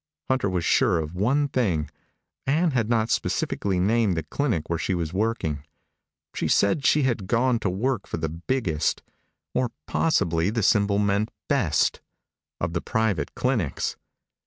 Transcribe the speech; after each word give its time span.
Hunter 0.31 0.49
was 0.49 0.65
sure 0.65 0.97
of 0.97 1.13
one 1.13 1.47
thing. 1.47 1.91
Ann 2.47 2.71
had 2.71 2.89
not 2.89 3.11
specifically 3.11 3.79
named 3.79 4.17
the 4.17 4.23
clinic 4.23 4.67
where 4.67 4.79
she 4.79 4.95
was 4.95 5.13
working. 5.13 5.63
She 6.33 6.47
said 6.47 6.83
she 6.87 7.03
had 7.03 7.27
gone 7.27 7.59
to 7.59 7.69
work 7.69 8.07
for 8.07 8.17
the 8.17 8.27
biggest 8.27 9.03
or 9.53 9.69
possibly 9.85 10.49
the 10.49 10.63
symbol 10.63 10.97
meant 10.97 11.29
best 11.47 12.01
of 12.59 12.73
the 12.73 12.81
private 12.81 13.35
clinics. 13.35 13.95